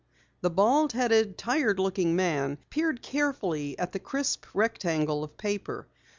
[0.41, 5.85] The bald headed, tired looking man peered carefully at the crisp rectangle of paper.